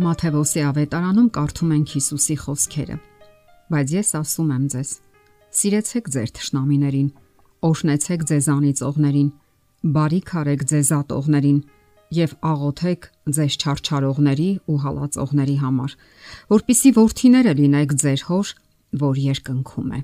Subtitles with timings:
[0.00, 2.94] Մաթեոսի ավետարանում կարդում ենք Հիսուսի խոսքերը.
[3.70, 4.90] Բայց ես ասում եմ ձեզ.
[5.50, 7.08] սիրեցեք ձեր ճշնամիներին,
[7.68, 9.28] օշնեցեք ձեզանից ողներին,
[9.96, 11.58] բարիք արեք ձեզ ատողներին
[12.16, 13.02] եւ աղոթեք
[13.36, 15.90] ձեզ չարչարողների ու հալածողների համար,
[16.54, 18.46] որpիսի worthiները լինեք ձեր հոր,
[19.04, 20.00] որ երկնքում է։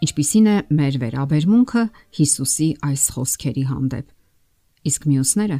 [0.00, 1.82] Ինչպիսին է մեր վերաբերմունքը
[2.20, 4.06] Հիսուսի այս խոսքերի հանդեպ։
[4.90, 5.58] Իսկ մյուսները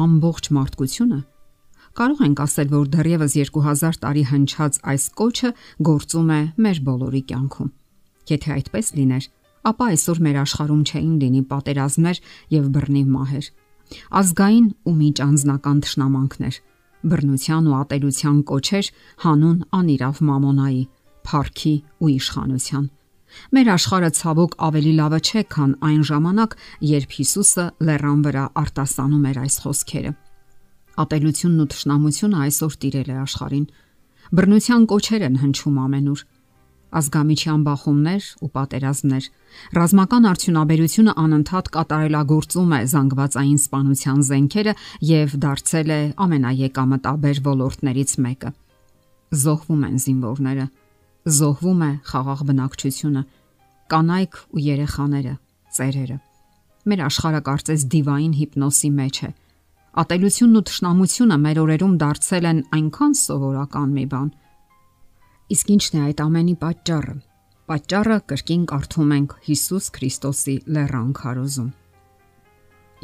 [0.00, 1.20] ամբողջ մարդկությունը
[1.98, 5.50] կարող ենք ասել, որ դեռևս 2000 տարի հնչած այս կոչը
[5.88, 7.70] գործում է մեր բոլորի կյանքում։
[8.30, 9.24] Եթե այդպես լիներ,
[9.70, 12.20] ապա այսօր մեր աշխարհում չէին լինի պատերազմներ
[12.54, 13.50] եւ բռնի մահեր։
[14.20, 16.54] Ազգային ու միջանձնական ճշնամանքներ,
[17.10, 18.90] բռնության ու ատելության կոչեր
[19.24, 20.82] հանուն անիրավ մամոնայի,
[21.26, 22.88] փառքի ու իշխանության։
[23.54, 26.56] Մեր աշխարհը ցավոք ավելի լավը չէ, քան այն ժամանակ,
[26.90, 30.12] երբ Հիսուսը լեռան վրա արտասանում էր այս խոսքերը։
[31.00, 33.66] Ատելությունն ու թշնամությունը այսօր տիրել է աշխարհին։
[34.30, 36.20] Բռնության կոչեր են հնչում ամենուր։
[36.90, 39.24] Ազգամիչյան բախումներ ու պատերազմներ,
[39.78, 44.74] ռազմական արդյունաբերությունը անընդհատ կատարելագործում է զանգվածային սպանության զենքերը
[45.10, 48.50] եւ դարձել է ամենաեկամտաբեր ոլորտներից մեկը։
[49.40, 50.66] Զոհվում են զինվորները,
[51.40, 53.22] զոհվում է խաղաղ բնակչությունը,
[53.94, 55.34] կանայք ու երեխաները,
[55.78, 56.18] ծերերը։
[56.90, 59.30] Մեր աշխարհը կարծես դիվային հիպնոսի մեջ է
[59.90, 64.28] Ատելությունն ու թշնամությունը մեր օրերում դարձել են այնքան սովորական մի բան։
[65.50, 67.14] Իսկ ի՞նչն է այդ ամենի պատճառը։
[67.70, 71.68] Պատճառը կրկին կարդում ենք Հիսուս Քրիստոսի լեռան քարոզում։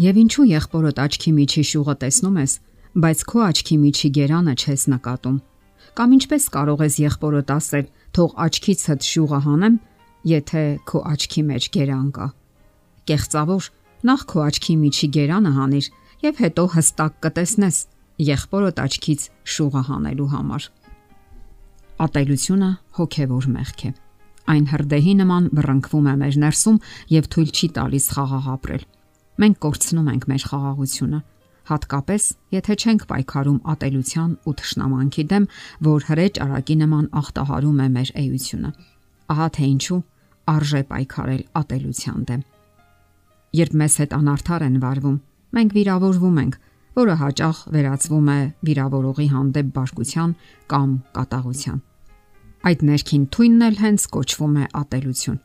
[0.06, 2.54] Եվ ինչու եղբորդ աչքի միջի շուղը տեսնում ես,
[3.02, 5.36] բայց քո աչքի միջի գերանը չես նկատում։
[5.96, 9.76] Կամ ինչպես կարող ես եղբորդ ասել, թող աչքիցդ շուղը հանեմ,
[10.36, 12.26] եթե քո աչքի մեջ գերան կա։
[13.10, 13.64] Կեղծավոր,
[14.06, 15.86] նախ քո աչքի միջի գերանը հանիր
[16.26, 17.76] եւ հետո հստակ կտեսնես
[18.26, 20.66] եղբորդ աչքից շուղը հանելու համար։
[22.06, 23.90] Ատելությունը հոգևոր մեղք է։
[24.46, 26.80] Այն հրդեհի նման բռնկվում է մեր ներսում
[27.12, 28.82] եւ թույլ չի տալիս խաղաղ ապրել։
[29.42, 31.20] Մենք կորցնում ենք մեր խաղաղությունը,
[31.70, 35.48] հատկապես եթե չենք պայքարում ատելության ու թշնամանքի դեմ,
[35.86, 38.70] որ հրեջ արակի նման ախտահարում է մեր էությունը։
[39.34, 40.00] Ահա թե ինչու
[40.56, 42.44] արժե պայքարել ատելության դեմ։
[43.56, 45.18] Երբ մեզ հետ անարդար են վարվում,
[45.56, 46.54] մենք վիրավորվում ենք,
[46.96, 50.30] որը հաճախ վերածվում է վիրավորողի հանդեպ բարկության
[50.72, 51.82] կամ կատաղության։
[52.66, 55.38] Այդ ներքին թույնն էլ հենց կոչվում է ատելություն։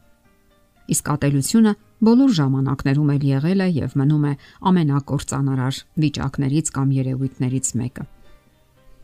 [0.92, 1.74] Իսկ ատելությունը
[2.08, 4.34] բոլոր ժամանակներում էլ եղել է եւ մնում է
[4.72, 8.06] ամենակործանարար վիճակներից կամ երևույթներից մեկը։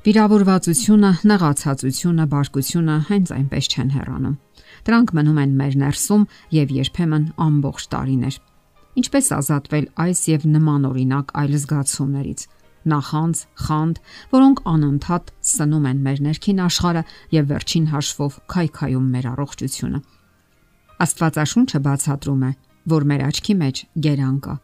[0.07, 4.36] Վիրավորվածությունը, նեղացածությունը, բարկությունը հենց այնպես չեն հեռանում։
[4.88, 8.38] Դրանք մնում են մեր ներսում եւ երբեմն ամբողջ տարիներ
[8.97, 12.46] Ինչպես ազատվել այս եւ նման օրինակ այլ զգացումներից
[12.88, 14.00] նախանց, խանդ,
[14.31, 17.03] որոնք անընդհատ սնում են մեր ներքին աշխարհը
[17.36, 20.00] եւ վերջին հաշվով քայքայում մեր առողջությունը։
[21.07, 22.52] Աստվածաշունչը բացատրում է,
[22.88, 24.56] որ մեր աչքի մեջ գերան կա։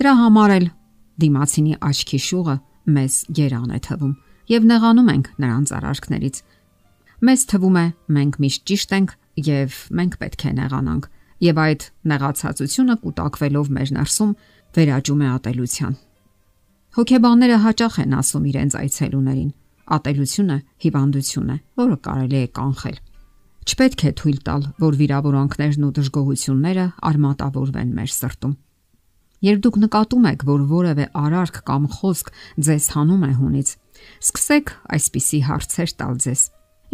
[0.00, 0.68] Դրա համար էլ
[1.24, 2.56] դիմացինի աչքի շուղը
[2.94, 4.14] մեզ գերան է թվում
[4.54, 6.40] եւ նեղանում ենք նրանց արարքներից։
[7.24, 11.06] Մեզ թվում է մենք միշտ ճիշտ ենք եւ մենք պետք է նեղանանք
[11.44, 14.32] եւ այդ նեղացածությունը կուտակվելով մեր ներսում
[14.74, 15.94] վերաճում է ատելության։
[16.94, 19.52] Հոգեբանները հաճախ են ասում իրենց այցելուներին.
[19.94, 22.96] ատելությունը հիվանդություն է, որը կարելի է կանխել։
[23.64, 28.54] Չպետք է թույլ տալ, որ վիրավորանքներն ու դժգոհությունները արմատավորվեն մեր սրտում։
[29.44, 32.30] Երբ դուք նկատում եք, որ որևէ արարք կամ խոսք
[32.64, 33.68] ձեզ հանում է հունից,
[34.24, 36.40] սկսեք այսպիսի հարցեր տալ ձեզ.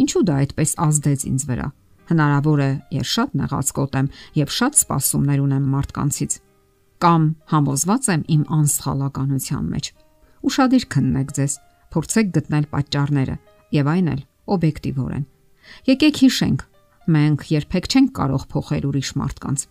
[0.03, 1.67] Ինչու դա այդպես ազդեց ինձ վրա։
[2.11, 4.07] Հնարավոր է, ես շատ նեղած կոտեմ
[4.41, 6.39] եւ շատ սպասումներ ունեմ մարդկանցից
[7.01, 9.87] կամ համոզված եմ իմ անսխալականության մեջ։
[10.45, 11.53] Ուշադիր քննեք ձեզ,
[11.93, 13.35] փորձեք գտնել պատճառները
[13.77, 14.21] եւ այն էլ
[14.55, 15.25] օբյեկտիվորեն։
[15.89, 16.65] Եկեք հիշենք,
[17.15, 19.65] մենք երբեք չենք կարող փոխել ուրիշ մարդկանց։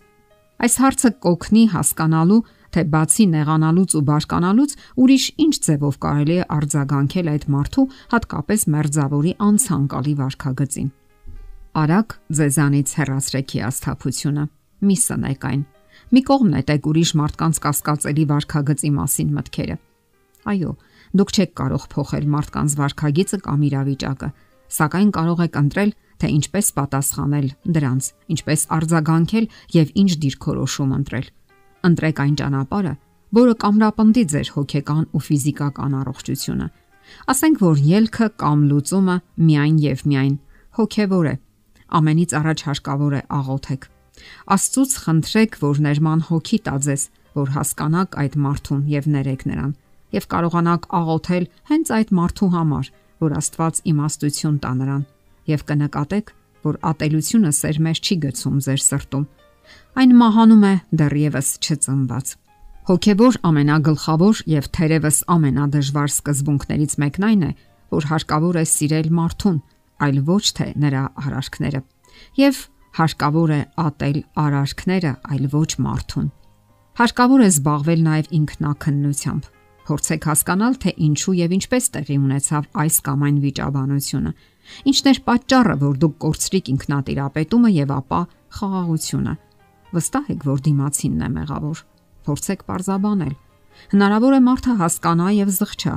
[0.61, 2.41] Այս հարցը կօգնի հասկանալու,
[2.71, 9.33] թե բացի նեղանալուց ու բարկանալուց ուրիշ ինչ ձևով կարելի է արձագանքել այդ մարդու հատկապես մերձավորի
[9.47, 10.91] անցանկալի վարքագծին։
[11.71, 14.41] Արագ ձեզանից հեռացրեք հիասթափությունը։
[14.83, 15.59] Մի սնեք այն։
[16.11, 19.77] Մի կողմ նետեք ուրիշ մարդկանց կասկածելի վարքագծի մասին մտքերը։
[20.51, 20.71] Այո,
[21.15, 24.29] դուք չեք կարող փոխել մարդկանց վարքագիծը կամ իրավիճակը,
[24.75, 28.03] սակայն կարող եք ընտրել, թե ինչպես պատասխանել դրանց,
[28.35, 29.47] ինչպես արձագանքել
[29.79, 31.27] եւ ինչ դիրքորոշում ընտրել։
[31.87, 32.93] Ընտրեք այն ճանապարհը,
[33.31, 36.67] որը կամրապնդի ձեր հոգեկան ու ֆիզիկական առողջությունը։
[37.31, 39.15] Ասենք որ ելքը կամ լուծումը
[39.47, 40.35] միայն եւ միայն
[40.81, 41.35] հոգեվոր է
[41.99, 43.87] ամենից առաջ հարկավոր է աղոթեք։
[44.55, 47.03] Աստծուց խնդրեք, որ ներման հոգի տա ձեզ,
[47.37, 49.71] որ հասկանաք այդ մարդուն եւ ներեք նրան
[50.11, 52.89] եւ կարողանաք աղոթել հենց այդ մարդու համար,
[53.21, 55.03] որ Աստված իմաստություն տա նրան,
[55.51, 56.31] եւ կնկատեք,
[56.67, 59.25] որ ատելությունը սեր մեջ չի գցում ձեր սրտում։
[60.01, 62.33] Այն մահանում է դեռևս չծնված։
[62.91, 67.51] Հոգևոր ամենագլխավոր եւ թերևս ամենադժվար սկզբունքներից մեկն այն է,
[67.91, 69.59] որ հարկավոր է սիրել մարդուն,
[70.05, 71.81] այլ ոչ թե նրա արարքները։
[72.41, 72.59] Եվ
[72.97, 76.27] հարկավոր է ատել արարքները, այլ ոչ մարդուն։
[77.01, 79.49] Հարկավոր է զբաղվել նաև ինքնակննությամբ։
[79.81, 84.31] Փորձեք հասկանալ, թե ինչու եւ ինչպես տեղի ունեցավ այս կամ այն վիճաբանությունը։
[84.91, 88.19] Ինչն էր պատճառը, որ դուք կորցրիք ինքնատիրապետումը եւ ապա
[88.61, 89.33] խաղաղությունը։
[89.91, 91.81] Վստահ եք, որ դիմացինն է մեղավոր։
[92.21, 93.35] Փորձեք parzabanել։
[93.91, 95.95] Հնարավոր է մարդը հասկանա եւ զղջա,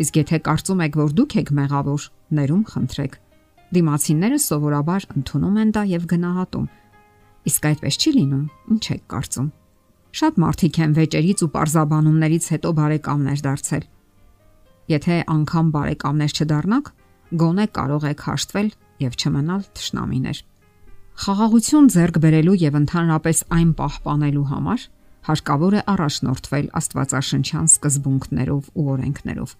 [0.00, 2.04] Իսկ եթե կարծում եք, որ դուք եք մեղավոր,
[2.38, 3.16] ներում խնդրեք։
[3.70, 6.66] Դիմացինները սովորաբար ընդունում են դա եւ գնահատում։
[7.50, 8.44] Իսկ այդպես չի լինում,
[8.74, 9.48] ինչ եք կարծում։
[10.20, 13.84] Շատ մարդիկ են վեճերից ու parzabanumներից հետո բարեկամներ դարձել։
[14.90, 16.86] Եթե անգամ բարեկամներ չդառնաք,
[17.40, 18.70] գոնե կարող եք հաշտվել
[19.06, 20.38] եւ չմնալ ճշնամիներ։
[21.20, 24.88] Խաղաղություն ձեռք բերելու եւ ընդհանրապես այն պահպանելու համար
[25.30, 29.54] հարկավոր է առաջնորդվել Աստվածաշնչյան սկզբունքներով ու օրենքներով։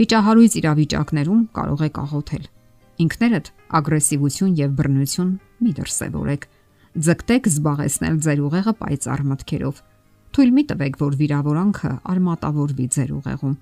[0.00, 2.44] Վիճահարույց իրավիճակներում կարող եք աղոթել։
[3.00, 3.46] Ինքներդ
[3.78, 5.30] ագրեսիվություն եւ բռնություն
[5.64, 6.46] մի դրսևորեք։
[7.06, 9.78] Ձգտեք զբաղեցնել ձեր ուղեղը պայծառ մտքերով։
[10.30, 13.54] Թույլ մի տվեք, որ վիրավորանքը արմատավորվի ձեր ուղեղում։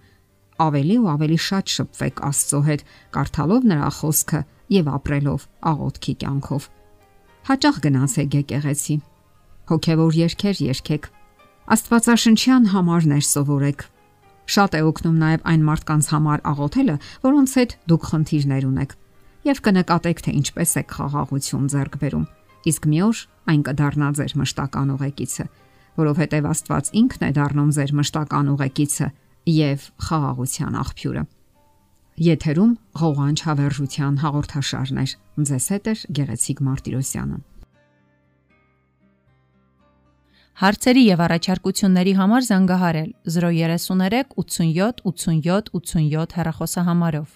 [0.58, 2.82] Ավելի ու ավելի շատ շփվեք Աստծո հետ,
[3.14, 4.40] կարդալով նրա խոսքը
[4.74, 6.66] եւ ապրելով աղոթքի կյանքով։
[7.48, 8.96] Հաճախ գնացեք եկեղեցի։
[9.68, 11.08] Հոգևոր երկեր երկեք։
[11.78, 13.86] Աստվածաշնչյան համարներ սովորեք
[14.48, 16.94] Շատ է օգնում նաև այն մարդկանց համար աղոթելը,
[17.24, 18.94] որոնց հետ դուք խնդիրներ ունեք,
[19.46, 22.26] եւ կնկատեք, թե ինչպես եք խաղաղություն ձեռք բերում։
[22.68, 25.44] Իսկ մի օր այն կդառնա ձեր մշտական ուղեկիցը,
[25.98, 29.08] որովհետև Աստված ինքն է դառնում ձեր մշտական ուղեկիցը
[29.58, 31.22] եւ խաղաղության աղբյուրը։
[32.18, 35.10] Եթերում ղողանջ հավերժության հաղորդաշարներ։
[35.48, 37.38] Ձեզ հետ է Գեղեցիկ Մարտիրոսյանը։
[40.58, 47.28] Հարցերի եւ առաջարկությունների համար զանգահարել 033 87 87 87 հեռախոսահամարով։